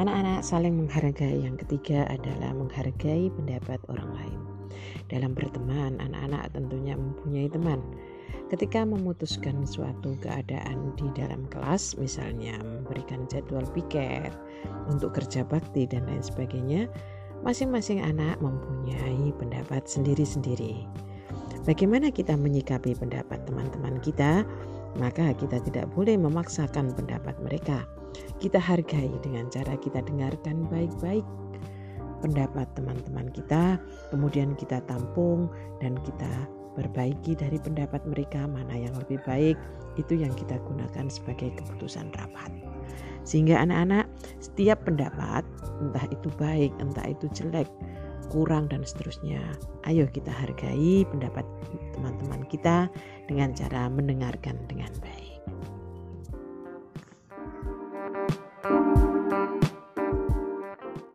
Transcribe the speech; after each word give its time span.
anak-anak 0.00 0.40
saling 0.40 0.80
menghargai. 0.80 1.44
Yang 1.44 1.68
ketiga 1.68 2.08
adalah 2.08 2.56
menghargai 2.56 3.28
pendapat 3.36 3.76
orang 3.92 4.08
lain. 4.16 4.40
Dalam 5.12 5.36
berteman, 5.36 6.00
anak-anak 6.00 6.56
tentunya 6.56 6.96
mempunyai 6.96 7.52
teman. 7.52 7.84
Ketika 8.48 8.82
memutuskan 8.82 9.62
suatu 9.62 10.16
keadaan 10.24 10.96
di 10.98 11.06
dalam 11.14 11.46
kelas, 11.52 11.94
misalnya 12.00 12.58
memberikan 12.64 13.28
jadwal 13.30 13.62
piket 13.76 14.34
untuk 14.90 15.14
kerja 15.14 15.46
bakti 15.46 15.86
dan 15.86 16.08
lain 16.08 16.24
sebagainya, 16.24 16.90
masing-masing 17.44 18.02
anak 18.02 18.40
mempunyai 18.42 19.30
pendapat 19.38 19.86
sendiri-sendiri. 19.86 20.88
Bagaimana 21.68 22.08
kita 22.08 22.34
menyikapi 22.34 22.96
pendapat 22.96 23.44
teman-teman 23.44 24.00
kita? 24.00 24.48
Maka 24.98 25.30
kita 25.38 25.62
tidak 25.62 25.86
boleh 25.94 26.18
memaksakan 26.18 26.90
pendapat 26.96 27.38
mereka. 27.38 27.86
Kita 28.40 28.56
hargai 28.56 29.12
dengan 29.20 29.48
cara 29.52 29.76
kita 29.76 30.00
dengarkan 30.04 30.68
baik-baik 30.68 31.24
pendapat 32.20 32.68
teman-teman 32.76 33.32
kita, 33.32 33.80
kemudian 34.12 34.52
kita 34.56 34.84
tampung 34.84 35.48
dan 35.80 35.96
kita 36.04 36.28
perbaiki 36.76 37.34
dari 37.34 37.58
pendapat 37.58 38.04
mereka 38.06 38.46
mana 38.46 38.76
yang 38.76 38.94
lebih 38.96 39.18
baik 39.26 39.58
itu 39.98 40.14
yang 40.14 40.30
kita 40.38 40.56
gunakan 40.64 41.10
sebagai 41.10 41.50
keputusan 41.58 42.12
rapat. 42.14 42.52
Sehingga 43.26 43.60
anak-anak 43.60 44.08
setiap 44.40 44.86
pendapat 44.86 45.44
entah 45.82 46.06
itu 46.08 46.28
baik, 46.40 46.72
entah 46.80 47.04
itu 47.10 47.26
jelek, 47.36 47.68
kurang 48.32 48.70
dan 48.70 48.86
seterusnya. 48.86 49.42
Ayo 49.84 50.06
kita 50.08 50.30
hargai 50.30 51.04
pendapat 51.10 51.44
teman-teman 51.92 52.46
kita 52.48 52.88
dengan 53.26 53.52
cara 53.52 53.90
mendengarkan 53.90 54.56
dengan 54.70 54.92
baik. 55.02 55.19